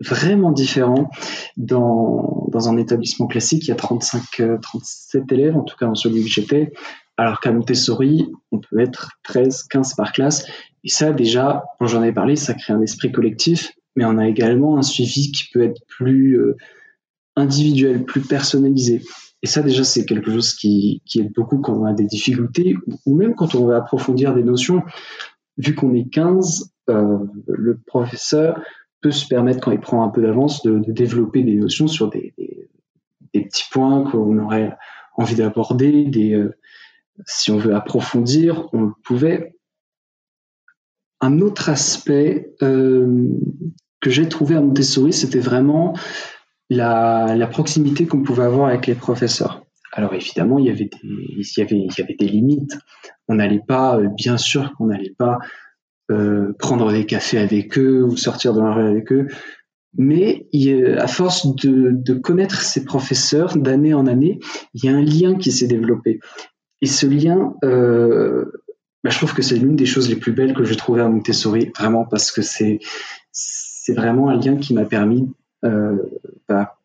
[0.00, 1.10] vraiment différent.
[1.56, 5.86] Dans, dans un établissement classique, il y a 35, 37 euh, élèves, en tout cas
[5.86, 6.72] dans celui que j'étais,
[7.16, 10.46] alors qu'à Montessori, on peut être 13, 15 par classe.
[10.84, 14.28] Et ça, déjà, quand j'en ai parlé, ça crée un esprit collectif, mais on a
[14.28, 16.56] également un suivi qui peut être plus euh,
[17.36, 19.02] individuel, plus personnalisé.
[19.42, 22.76] Et ça, déjà, c'est quelque chose qui, aide beaucoup quand on a des difficultés
[23.06, 24.82] ou même quand on veut approfondir des notions.
[25.58, 28.60] Vu qu'on est 15, euh, le professeur
[29.00, 32.34] peut se permettre, quand il prend un peu d'avance, de, développer des notions sur des,
[33.32, 34.76] petits points qu'on aurait
[35.16, 36.08] envie d'aborder.
[36.16, 36.54] Euh,
[37.26, 39.56] si on veut approfondir, on le pouvait.
[41.20, 43.28] Un autre aspect euh,
[44.00, 45.94] que j'ai trouvé à Montessori, c'était vraiment
[46.70, 49.64] la, proximité qu'on pouvait avoir avec les professeurs.
[49.92, 52.78] Alors évidemment, il y avait des, il y avait, il y avait des limites.
[53.28, 55.38] On n'allait pas, euh, bien sûr qu'on n'allait pas
[56.10, 59.28] euh, prendre des cafés avec eux ou sortir dans la rue avec eux.
[59.96, 60.46] Mais
[60.98, 64.40] à force de, connaître ces professeurs d'année en année,
[64.72, 66.20] il y a un lien qui s'est développé.
[66.80, 68.46] Et ce lien, euh,
[69.04, 71.08] bah, je trouve que c'est l'une des choses les plus belles que j'ai trouvées à
[71.08, 72.78] Montessori, vraiment parce que c'est
[73.32, 75.28] c'est vraiment un lien qui m'a permis
[75.62, 76.78] bah,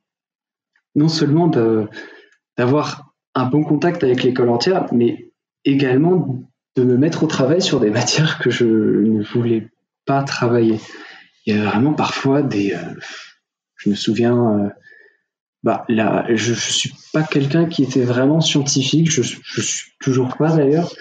[0.96, 1.48] non seulement
[2.58, 5.32] d'avoir un bon contact avec l'école entière, mais
[5.64, 6.44] également
[6.76, 9.70] de me mettre au travail sur des matières que je ne voulais
[10.06, 10.80] pas travailler.
[11.46, 12.74] Il y a vraiment parfois des...
[12.74, 13.00] Euh,
[13.76, 14.60] je me souviens...
[14.60, 14.70] Euh,
[15.64, 20.38] bah, là, je, ne suis pas quelqu'un qui était vraiment scientifique, je, je suis toujours
[20.38, 20.94] pas d'ailleurs.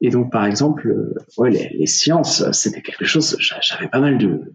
[0.00, 0.94] Et donc, par exemple,
[1.36, 4.54] ouais, les, sciences, c'était quelque chose, j'avais pas mal de,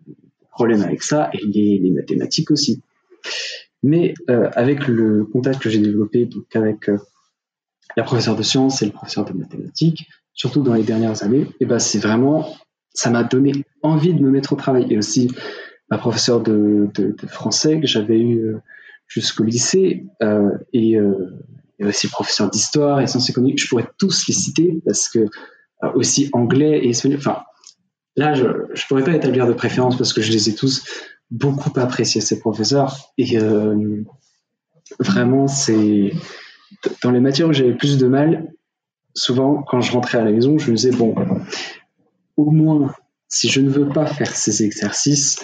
[0.60, 2.82] problème avec ça, et les, mathématiques aussi.
[3.82, 6.98] Mais euh, avec le contact que j'ai développé donc avec euh,
[7.96, 11.56] la professeure de sciences et le professeur de mathématiques, surtout dans les dernières années, et
[11.62, 12.58] eh ben c'est vraiment,
[12.94, 14.86] ça m'a donné envie de me mettre au travail.
[14.90, 15.32] Et aussi
[15.90, 16.90] ma professeure de,
[17.30, 18.58] français que j'avais eu euh,
[19.08, 20.06] jusqu'au lycée,
[20.74, 20.98] et,
[21.80, 25.26] et aussi professeur d'histoire et sciences économiques, je pourrais tous les citer parce que
[25.96, 27.18] aussi anglais et espagnol.
[27.18, 27.44] Enfin,
[28.20, 30.84] là, je ne pourrais pas établir de préférence parce que je les ai tous
[31.32, 33.14] beaucoup appréciés, ces professeurs.
[33.18, 33.38] Et
[35.00, 36.12] vraiment, c'est
[37.02, 38.52] dans les matières où j'avais plus de mal,
[39.16, 41.16] souvent, quand je rentrais à la maison, je me disais, bon,
[42.36, 42.94] au moins,
[43.30, 45.40] si je ne veux pas faire ces exercices,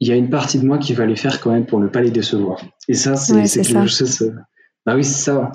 [0.00, 1.86] il y a une partie de moi qui va les faire quand même pour ne
[1.86, 2.64] pas les décevoir.
[2.88, 4.22] Et ça, c'est quelque chose.
[4.22, 4.34] Euh,
[4.86, 5.52] bah oui, c'est ça.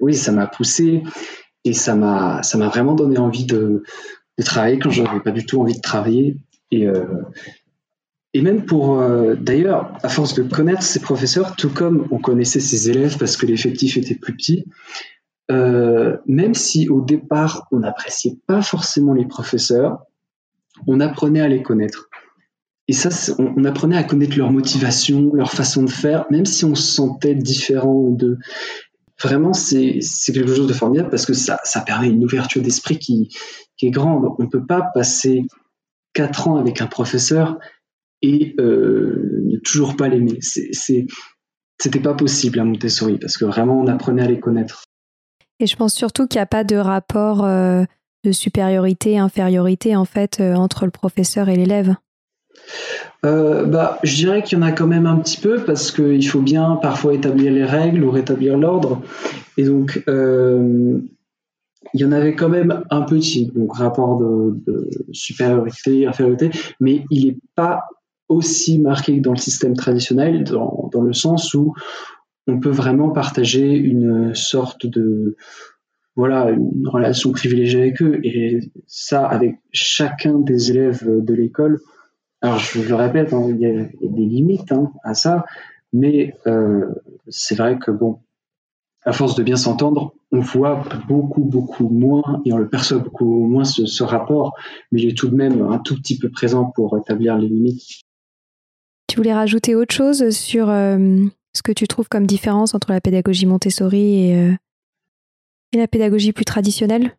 [0.00, 1.02] Oui, ça m'a poussé
[1.64, 3.82] et ça m'a, ça m'a vraiment donné envie de,
[4.38, 6.36] de travailler quand je n'avais pas du tout envie de travailler.
[6.70, 7.22] Et, euh,
[8.34, 12.60] et même pour, euh, d'ailleurs, à force de connaître ces professeurs, tout comme on connaissait
[12.60, 14.64] ses élèves parce que l'effectif était plus petit,
[15.50, 19.98] euh, même si au départ on n'appréciait pas forcément les professeurs,
[20.88, 22.08] on apprenait à les connaître.
[22.88, 26.74] Et ça, on, apprenait à connaître leur motivation, leur façon de faire, même si on
[26.74, 28.38] se sentait différent de.
[29.24, 33.34] Vraiment, c'est quelque chose de formidable parce que ça, permet une ouverture d'esprit qui,
[33.78, 34.26] qui est grande.
[34.38, 35.46] On ne peut pas passer
[36.12, 37.58] quatre ans avec un professeur
[38.20, 40.38] et euh, ne toujours pas l'aimer.
[40.42, 44.84] C'était pas possible à Montessori parce que vraiment on apprenait à les connaître.
[45.58, 47.84] Et je pense surtout qu'il n'y a pas de rapport euh,
[48.24, 51.94] de supériorité, infériorité en fait euh, entre le professeur et l'élève.
[53.22, 56.42] Bah, je dirais qu'il y en a quand même un petit peu parce qu'il faut
[56.42, 59.00] bien parfois établir les règles ou rétablir l'ordre.
[59.56, 60.02] Et donc,
[61.94, 67.04] il y en avait quand même un petit donc rapport de, de supériorité, infériorité, mais
[67.10, 67.84] il n'est pas
[68.28, 71.74] aussi marqué que dans le système traditionnel, dans, dans, le sens où
[72.46, 75.36] on peut vraiment partager une sorte de
[76.16, 81.80] voilà une relation privilégiée avec eux et ça avec chacun des élèves de l'école.
[82.44, 85.46] Alors je, le répète, hein, il, y a, des limites hein, à ça,
[85.94, 86.84] mais euh,
[87.26, 88.20] c'est vrai que bon,
[89.06, 93.46] à force de bien s'entendre, on voit beaucoup, beaucoup moins et on le perçoit beaucoup
[93.46, 94.52] moins ce, ce, rapport,
[94.92, 98.02] mais il est tout de même un tout petit peu présent pour établir les limites.
[99.06, 103.00] Tu voulais rajouter autre chose sur euh, ce que tu trouves comme différence entre la
[103.00, 104.52] pédagogie Montessori et, euh,
[105.72, 107.16] et la pédagogie plus traditionnelle?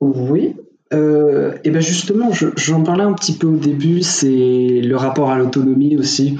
[0.00, 0.56] Oui.
[0.92, 5.38] Euh, et ben justement, j'en parlais un petit peu au début, c'est le rapport à
[5.38, 6.38] l'autonomie aussi.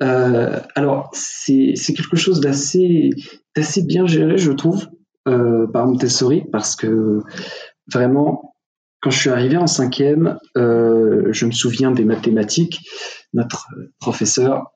[0.00, 3.12] alors, c'est quelque chose d'assez
[3.82, 4.88] bien géré, je trouve,
[5.24, 7.20] par Montessori, parce que
[7.92, 8.54] vraiment,
[9.00, 12.80] quand je suis arrivé en cinquième, je me souviens des mathématiques
[13.32, 14.72] notre professeur,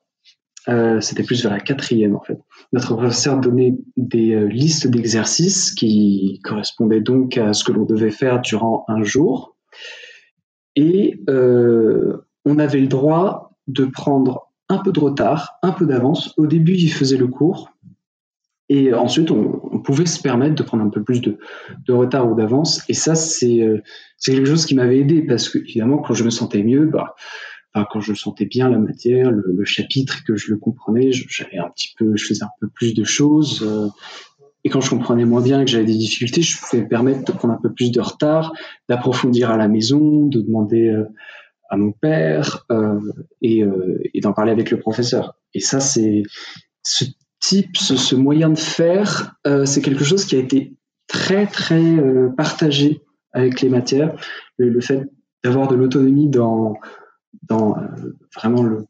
[0.67, 2.39] euh, c'était plus vers la quatrième en fait.
[2.73, 8.11] Notre professeur donnait des euh, listes d'exercices qui correspondaient donc à ce que l'on devait
[8.11, 9.55] faire durant un jour.
[10.75, 16.33] Et euh, on avait le droit de prendre un peu de retard, un peu d'avance.
[16.37, 17.69] Au début, il faisait le cours.
[18.67, 21.37] Et ensuite, on, pouvait se permettre de prendre un peu plus de,
[21.87, 22.83] retard ou d'avance.
[22.89, 23.83] Et ça, c'est
[24.25, 27.13] quelque chose qui m'avait aidé parce que, évidemment, quand je me sentais mieux, bah,
[27.83, 31.93] quand je sentais bien la matière, le, chapitre, que je le comprenais, j'avais un petit
[31.97, 33.63] peu, je faisais un peu plus de choses.
[33.67, 33.87] Euh,
[34.63, 37.37] et quand je comprenais moins bien que j'avais des difficultés, je pouvais me permettre de
[37.37, 38.53] prendre un peu plus de retard,
[38.87, 41.05] d'approfondir à la maison, de demander euh,
[41.69, 42.99] à mon père euh,
[43.41, 43.65] et,
[44.21, 45.35] d'en parler avec le professeur.
[45.53, 46.23] Et ça, c'est
[46.81, 47.05] ce
[47.39, 49.35] type, ce, moyen de faire,
[49.65, 50.73] c'est quelque chose qui a été
[51.07, 51.81] très très
[52.35, 53.01] partagé
[53.33, 54.15] avec les matières.
[54.57, 55.03] le fait
[55.43, 56.75] d'avoir de l'autonomie dans
[57.43, 58.85] dans euh, vraiment le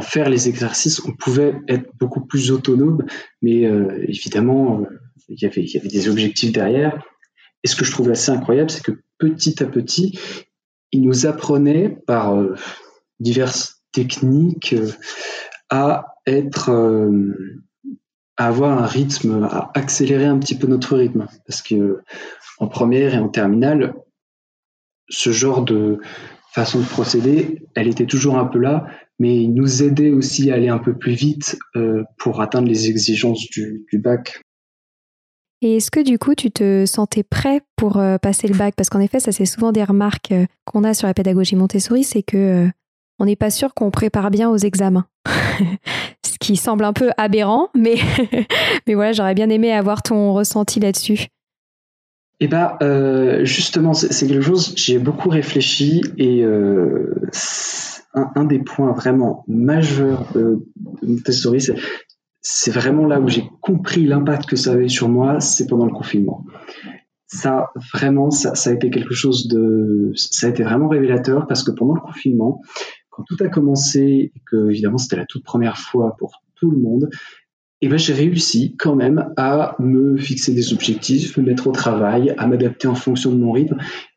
[0.00, 3.04] faire les exercices, on pouvait être beaucoup plus autonome,
[3.42, 7.02] mais euh, évidemment, euh, il y, avait, des objectifs derrière.
[7.62, 10.18] Et ce que je trouve assez incroyable, c'est que petit à petit,
[10.92, 12.36] il nous apprenait par
[13.20, 14.76] diverses techniques
[15.70, 16.70] à être,
[18.36, 21.26] à avoir un rythme, à accélérer un petit peu notre rythme.
[21.46, 22.02] Parce que
[22.58, 23.94] en première et en terminale,
[25.08, 26.00] ce genre de,
[26.54, 28.86] façon de procéder, elle était toujours un peu là,
[29.18, 32.88] mais il nous aidait aussi à aller un peu plus vite euh, pour atteindre les
[32.88, 34.40] exigences du, bac.
[35.60, 38.74] Et est-ce que du coup tu te sentais prêt pour euh, passer le bac?
[38.76, 42.04] Parce qu'en effet, ça c'est souvent des remarques euh, qu'on a sur la pédagogie Montessori,
[42.04, 42.68] c'est que
[43.18, 45.06] on n'est pas sûr qu'on prépare bien aux examens.
[46.24, 47.96] Ce qui semble un peu aberrant, mais,
[48.86, 51.28] mais voilà, j'aurais bien aimé avoir ton ressenti là-dessus.
[52.40, 57.14] Eh bien, euh, justement, c'est quelque chose, j'ai beaucoup réfléchi et euh,
[58.12, 60.66] un, des points vraiment majeurs de,
[61.02, 61.64] de Montessori,
[62.40, 65.92] c'est vraiment là où j'ai compris l'impact que ça avait sur moi, c'est pendant le
[65.92, 66.44] confinement.
[67.26, 71.62] Ça, vraiment, ça, ça, a été quelque chose de, ça a été vraiment révélateur parce
[71.62, 72.60] que pendant le confinement,
[73.10, 76.78] quand tout a commencé et que évidemment c'était la toute première fois pour tout le
[76.78, 77.08] monde,
[77.84, 82.34] et ben, j'ai réussi quand même à me fixer des objectifs, me mettre au travail,
[82.38, 83.76] à m'adapter en fonction de mon rythme.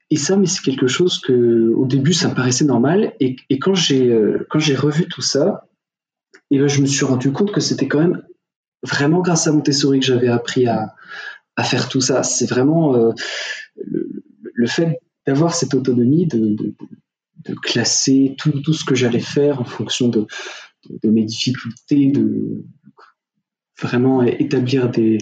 [0.09, 3.11] Et ça, mais c'est quelque chose que, au début, ça me paraissait normal.
[3.19, 5.67] Et, quand j'ai euh, quand j'ai revu tout ça,
[6.49, 8.23] et ben, je me suis rendu compte que c'était quand même
[8.83, 10.95] vraiment grâce à Montessori que j'avais appris à,
[11.57, 12.23] à faire tout ça.
[12.23, 13.11] C'est vraiment euh,
[14.53, 16.73] le, fait d'avoir cette autonomie, de, de,
[17.49, 20.25] de classer tout, tout, ce que j'allais faire en fonction de,
[21.03, 22.63] de, mes difficultés, de
[23.81, 25.19] vraiment établir des,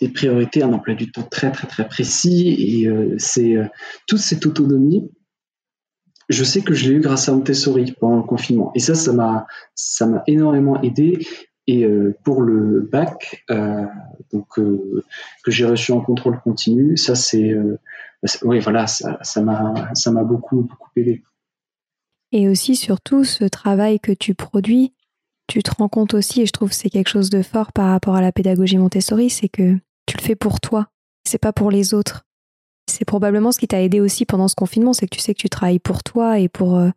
[0.00, 2.56] des, priorités, un emploi du temps très très très précis.
[2.58, 3.66] Et euh, c'est euh,
[4.06, 5.10] toute cette autonomie.
[6.28, 8.70] Je sais que je l'ai eu grâce à Montessori pendant le confinement.
[8.74, 11.26] Et ça, ça m'a ça m'a énormément aidé.
[11.66, 13.44] Et euh, pour le bac,
[14.32, 17.54] donc que j'ai reçu en contrôle continu, ça c'est
[18.42, 21.22] oui voilà, ça m'a ça m'a beaucoup beaucoup aidé.
[22.32, 24.92] Et aussi surtout ce travail que tu produis
[25.48, 27.88] tu te rends compte aussi, et je trouve que c'est quelque chose de fort par
[27.88, 30.88] rapport à la pédagogie Montessori, c'est que tu le fais pour toi,
[31.24, 32.24] c'est pas pour les autres.
[32.86, 35.40] C'est probablement ce qui t'a aidé aussi pendant ce confinement, c'est que tu sais que
[35.40, 36.90] tu travailles pour toi et pour euh,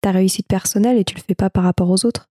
[0.00, 2.28] ta réussite personnelle et tu le fais pas par rapport aux autres.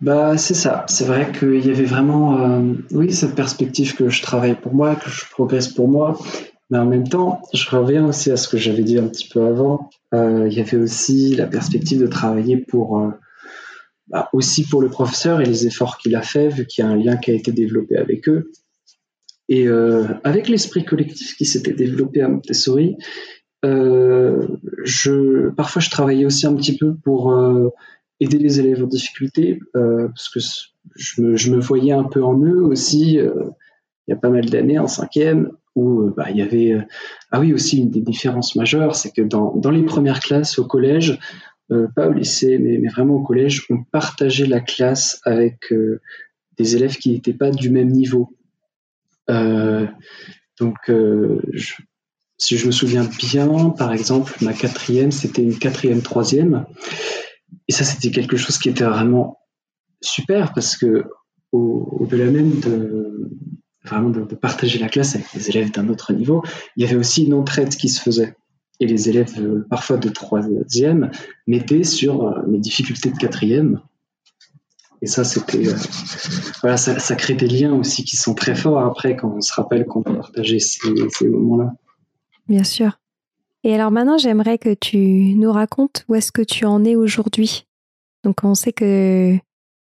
[0.00, 0.84] Bah, c'est ça.
[0.88, 4.96] C'est vrai qu'il y avait vraiment, euh, oui, cette perspective que je travaille pour moi,
[4.96, 6.18] que je progresse pour moi.
[6.70, 9.46] Mais en même temps, je reviens aussi à ce que j'avais dit un petit peu
[9.46, 9.88] avant.
[10.14, 13.02] Euh, il y avait aussi la perspective de travailler pour,
[14.10, 16.90] bah, aussi pour le professeur et les efforts qu'il a fait, vu qu'il y a
[16.90, 18.50] un lien qui a été développé avec eux.
[19.48, 22.96] Et euh, avec l'esprit collectif qui s'était développé à Montessori,
[23.64, 24.46] euh,
[24.84, 27.70] je, parfois je travaillais aussi un petit peu pour euh,
[28.20, 30.40] aider les élèves en difficulté, euh, parce que
[30.96, 33.18] je me, je me, voyais un peu en eux aussi.
[33.18, 33.50] Euh,
[34.06, 36.78] il y a pas mal d'années, en cinquième, où euh, bah, il y avait
[37.30, 40.64] ah oui aussi une des différences majeures, c'est que dans, dans les premières classes au
[40.64, 41.18] collège,
[41.94, 46.00] pas au lycée, mais, vraiment au collège, on partageait la classe avec euh,
[46.56, 48.36] des élèves qui n'étaient pas du même niveau.
[49.30, 49.86] Euh,
[50.58, 50.90] donc,
[52.38, 56.66] si je me souviens bien, par exemple, ma quatrième, c'était une quatrième, troisième.
[57.68, 59.38] Et ça, c'était quelque chose qui était vraiment
[60.00, 61.04] super parce que
[61.52, 63.30] au-delà même de
[63.84, 66.42] vraiment de, partager la classe avec des élèves d'un autre niveau,
[66.76, 68.36] il y avait aussi une entraide qui se faisait
[68.80, 71.10] et les élèves euh, parfois de troisième
[71.46, 73.80] mettaient sur euh, mes difficultés de quatrième.
[75.00, 75.76] Et ça, c'était euh,
[76.60, 79.86] voilà, ça, crée des liens aussi qui sont très forts après quand on se rappelle
[79.86, 81.72] qu'on va partager ces, ces moments-là.
[82.48, 82.98] Bien sûr.
[83.64, 87.66] Et alors maintenant, j'aimerais que tu nous racontes où est-ce que tu en es aujourd'hui.
[88.24, 89.36] Donc on sait que,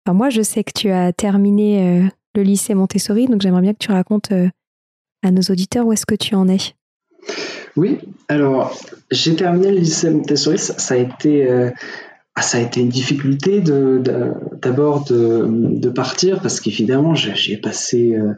[0.05, 3.79] enfin moi je sais que tu as terminé le lycée Montessori, donc j'aimerais bien que
[3.79, 4.33] tu racontes
[5.23, 6.76] à nos auditeurs où est-ce que tu en es.
[7.77, 8.79] Oui, alors
[9.11, 11.71] j'ai terminé le lycée Montessori, ça, a été euh,
[12.35, 18.33] ah, ça a été une difficulté d'abord de, partir parce qu'évidemment j'ai passé euh,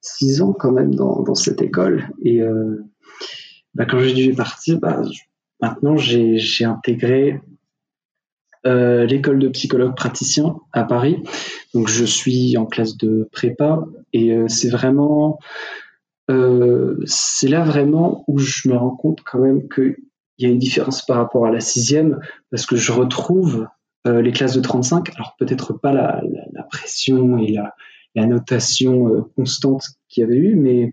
[0.00, 2.84] six ans quand même dans, cette école et euh,
[3.74, 5.02] bah, quand j'ai dû partir, bah,
[5.62, 7.40] maintenant j'ai intégré
[8.64, 11.22] l'école de psychologue praticien à Paris.
[11.72, 15.89] Donc je suis en classe de prépa et c'est vraiment euh,
[17.06, 19.96] c'est là vraiment où je me rends compte quand même qu'il
[20.38, 23.66] y a une différence par rapport à la sixième, parce que je retrouve
[24.06, 26.22] euh, les classes de 35, alors peut-être pas la,
[26.70, 30.92] pression et la, notation euh, constante qu'il y avait eu, mais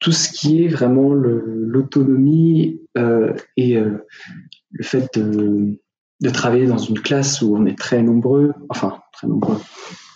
[0.00, 2.82] tout ce qui est vraiment l'autonomie
[3.56, 4.04] et le
[4.82, 5.78] fait de,
[6.20, 9.58] de, travailler dans une classe où on est très nombreux, enfin très nombreux,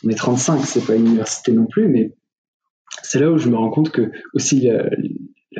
[0.04, 2.12] on est 35, c'est pas une université non plus, mais
[3.02, 4.84] c'est là où je me rends compte que aussi la,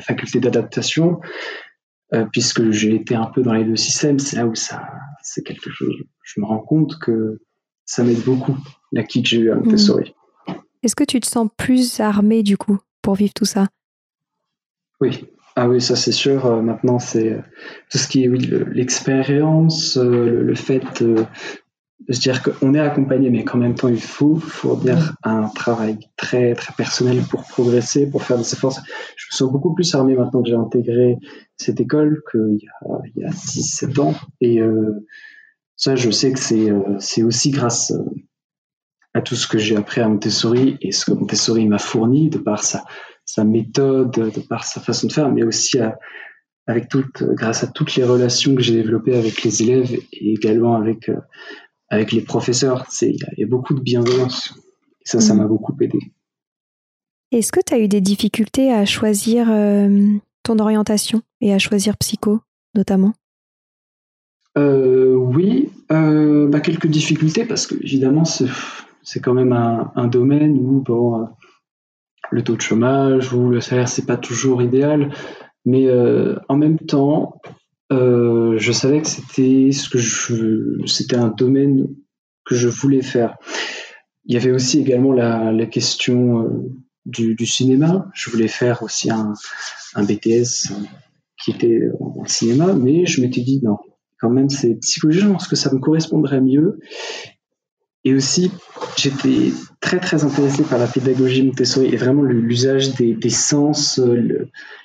[0.00, 1.20] faculté d'adaptation,
[2.14, 4.88] euh, puisque j'ai été un peu dans les deux systèmes, c'est là où ça,
[5.22, 5.94] c'est quelque chose.
[6.22, 7.40] Je me rends compte que
[7.84, 8.56] ça m'aide beaucoup
[8.92, 10.14] l'acquis que j'ai eu à Montessori.
[10.48, 10.52] Mmh.
[10.82, 13.68] Est-ce que tu te sens plus armé du coup pour vivre tout ça?
[15.00, 15.24] Oui,
[15.56, 16.46] ah oui, ça c'est sûr.
[16.46, 17.40] Euh, maintenant, c'est euh,
[17.90, 21.04] tout ce qui est oui, l'expérience, le, fait
[22.08, 25.98] de se dire qu'on est accompagné, mais qu'en même temps, il faut fournir un travail
[26.16, 28.80] très, très personnel pour progresser, pour faire des efforts.
[29.16, 31.18] Je me sens beaucoup plus armé maintenant que j'ai intégré
[31.56, 34.14] cette école qu'il y a, il y a 6-7 ans.
[34.40, 35.06] Et euh,
[35.76, 38.02] ça, je sais que c'est, euh, aussi grâce euh,
[39.12, 42.38] à tout ce que j'ai appris à Montessori et ce que Montessori m'a fourni de
[42.38, 42.82] par sa,
[43.26, 45.98] sa méthode, de par sa façon de faire, mais aussi à,
[46.66, 50.76] avec toute, grâce à toutes les relations que j'ai développées avec les élèves et également
[50.76, 51.10] avec
[51.90, 52.86] avec les professeurs.
[53.02, 54.54] Il y, a beaucoup de bienveillance.
[55.04, 55.38] ça, ça mm.
[55.38, 55.98] m'a beaucoup aidé.
[57.32, 61.96] Est-ce que tu as eu des difficultés à choisir euh, ton orientation et à choisir
[61.96, 62.40] psycho,
[62.74, 63.12] notamment?
[64.58, 65.70] Euh, Oui.
[65.92, 71.28] Euh, bah, quelques difficultés parce que évidemment c'est quand même un, domaine où bon,
[72.30, 75.12] le taux de chômage ou le salaire c'est pas toujours idéal,
[75.64, 75.88] mais
[76.48, 77.40] en même temps
[77.90, 81.88] je savais que c'était ce que je c'était un domaine
[82.44, 83.36] que je voulais faire.
[84.24, 86.72] Il y avait aussi également la, question
[87.06, 88.08] du, du, cinéma.
[88.14, 89.34] Je voulais faire aussi un,
[89.96, 90.72] BTS
[91.42, 93.78] qui était en cinéma, mais je m'étais dit non,
[94.20, 96.78] quand même, c'est psychologiquement ce que ça me correspondrait mieux.
[98.04, 98.50] Et aussi,
[98.96, 104.00] j'étais très très intéressé par la pédagogie Montessori et vraiment l'usage des, des, sens,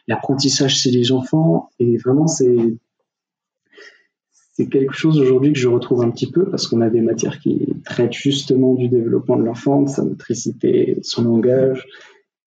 [0.08, 1.70] l'apprentissage chez les enfants.
[1.80, 2.78] Et vraiment, c'est
[4.56, 7.40] c'est quelque chose aujourd'hui que je retrouve un petit peu parce qu'on a des matières
[7.40, 11.86] qui traitent justement du développement de l'enfant, de sa motricité, son langage.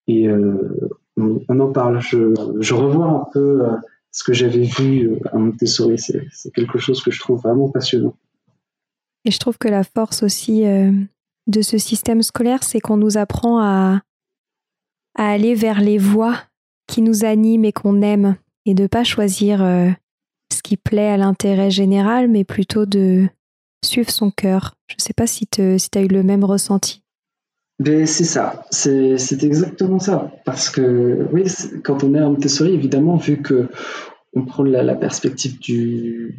[0.07, 0.89] Et euh,
[1.19, 2.01] on, en parle.
[2.01, 3.73] Je, je, revois un peu euh,
[4.11, 5.99] ce que j'avais vu euh, à Montessori.
[5.99, 8.15] C'est quelque chose que je trouve vraiment passionnant.
[9.27, 13.59] Et je trouve que la force aussi de ce système scolaire, c'est qu'on nous apprend
[13.59, 14.01] à,
[15.15, 16.39] à, aller vers les voies
[16.87, 19.61] qui nous animent et qu'on aime, et de pas choisir
[20.69, 23.27] qui plaît à l'intérêt général, mais plutôt de
[23.83, 24.75] suivre son cœur.
[24.89, 27.03] Je ne sais pas si tu as eu le même ressenti.
[27.79, 30.31] Ben, c'est ça, c'est exactement ça.
[30.45, 31.45] Parce que, oui,
[31.83, 33.69] quand on est en Montessori, évidemment, vu que
[34.35, 36.37] on prend la, perspective du,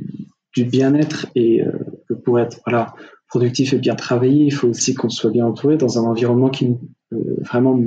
[0.55, 1.71] bien-être et euh,
[2.07, 2.93] que pour être voilà,
[3.29, 6.77] productif et bien travaillé, il faut aussi qu'on soit bien entouré dans un environnement qui
[7.13, 7.79] euh, vraiment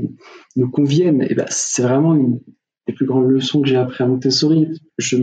[0.57, 1.25] nous, convienne.
[1.29, 2.41] Et ben, c'est vraiment une
[2.89, 4.69] des plus grandes leçons que j'ai appris à Montessori.
[4.99, 5.19] Je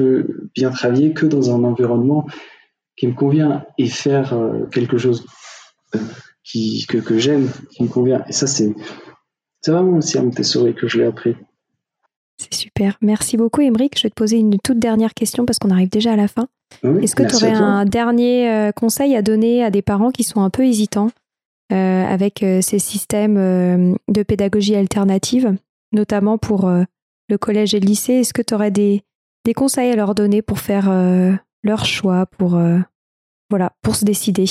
[0.00, 2.26] peux bien travailler que dans un environnement
[2.96, 5.26] qui me convient et faire euh, quelque chose
[5.92, 8.24] que, que j'aime, qui me convient.
[8.28, 8.74] Et ça, c'est
[9.66, 11.34] vraiment aussi à Montessori que je l'ai appris.
[12.36, 12.96] C'est super.
[13.00, 13.96] Merci beaucoup, Émeric.
[13.98, 16.48] Je vais te poser une toute dernière question parce qu'on arrive déjà à la fin.
[16.82, 20.40] Est-ce que tu aurais un dernier euh, conseil à donner à des parents qui sont
[20.40, 21.10] un peu hésitants
[21.72, 25.54] euh, avec ces systèmes de pédagogie alternative,
[25.92, 28.14] notamment pour le collège et le lycée?
[28.14, 29.02] Est-ce que tu aurais des,
[29.44, 30.90] des, conseils à leur donner pour faire
[31.62, 32.58] leur choix, pour,
[33.50, 34.46] voilà, pour se décider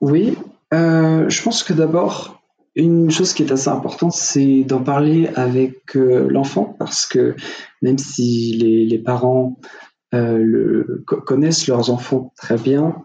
[0.00, 0.36] Oui,
[0.72, 2.42] euh, je pense que d'abord,
[2.74, 7.34] une chose qui est assez importante, c'est d'en parler avec euh, l'enfant, parce que
[7.82, 9.58] même si les, les parents
[10.14, 13.04] euh, le, connaissent leurs enfants très bien,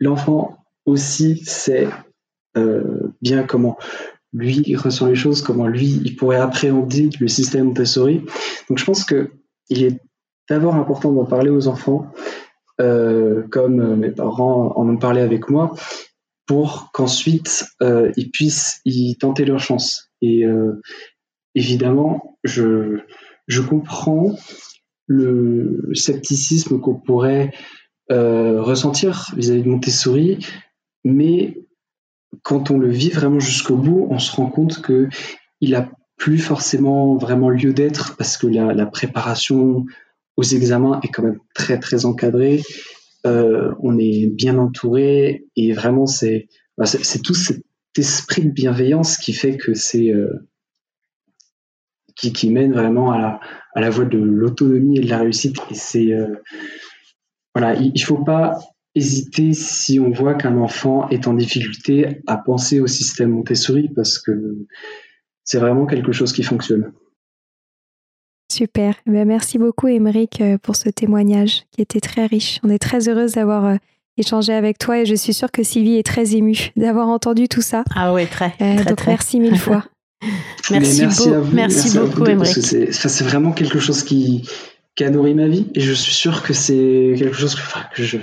[0.00, 1.88] l'enfant aussi sait
[3.22, 3.78] bien comment
[4.34, 8.26] lui ressent les choses, comment lui il pourrait appréhender le système Montessori.
[8.68, 9.30] Donc je pense que
[9.70, 10.00] il est
[10.48, 12.12] d'abord important d'en parler aux enfants,
[12.78, 15.72] comme mes parents en ont parlé avec moi,
[16.46, 20.10] pour qu'ensuite euh, ils puissent y tenter leur chance.
[20.20, 20.80] Et euh,
[21.54, 23.00] évidemment, je,
[23.46, 24.36] je comprends
[25.06, 27.52] le scepticisme qu'on pourrait
[28.10, 30.46] euh, ressentir vis-à-vis de Montessori,
[31.04, 31.58] mais
[32.42, 35.08] quand on le vit vraiment jusqu'au bout, on se rend compte que
[35.60, 39.86] il a plus forcément vraiment lieu d'être parce que la, préparation
[40.36, 42.62] aux examens est quand même très très encadrée
[43.26, 47.62] euh, on est bien entouré et vraiment c'est bah, c'est tout cet
[47.96, 50.48] esprit de bienveillance qui fait que c'est euh,
[52.16, 53.40] qui, qui, mène vraiment à la,
[53.74, 56.34] à la voie de l'autonomie et de la réussite et c'est euh,
[57.54, 58.58] voilà il, il faut pas
[58.96, 64.18] hésiter si on voit qu'un enfant est en difficulté à penser au système Montessori parce
[64.18, 64.66] que
[65.44, 66.92] c'est vraiment quelque chose qui fonctionne.
[68.52, 68.96] Super.
[69.06, 72.60] Eh ben, merci beaucoup, Émeric, euh, pour ce témoignage qui était très riche.
[72.62, 73.76] On est très heureuse d'avoir euh,
[74.18, 77.62] échangé avec toi et je suis sûre que Sylvie est très émue d'avoir entendu tout
[77.62, 77.82] ça.
[77.96, 78.52] Ah oui, très.
[78.60, 79.12] Euh, très donc très.
[79.12, 79.86] merci mille fois.
[80.70, 82.92] merci, merci, beaucoup, merci, beaucoup, Émeric.
[82.92, 84.46] C'est vraiment quelque chose qui,
[84.96, 87.62] qui, a nourri ma vie et je suis sûr que c'est quelque chose que,
[87.96, 88.18] que je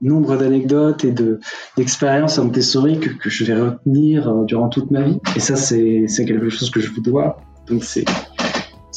[0.00, 1.38] nombre d'anecdotes et de
[1.76, 6.70] d'expériences que, que je vais retenir durant toute ma vie et ça c'est quelque chose
[6.70, 8.04] que je vous dois donc c'est